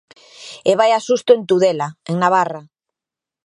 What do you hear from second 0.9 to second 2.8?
susto en Tudela, en Navarra.